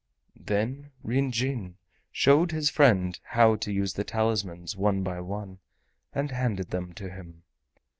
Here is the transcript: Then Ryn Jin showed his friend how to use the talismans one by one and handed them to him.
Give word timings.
Then 0.43 0.89
Ryn 1.03 1.31
Jin 1.31 1.77
showed 2.11 2.51
his 2.51 2.71
friend 2.71 3.19
how 3.21 3.55
to 3.57 3.71
use 3.71 3.93
the 3.93 4.03
talismans 4.03 4.75
one 4.75 5.03
by 5.03 5.21
one 5.21 5.59
and 6.11 6.31
handed 6.31 6.71
them 6.71 6.91
to 6.93 7.07
him. 7.11 7.43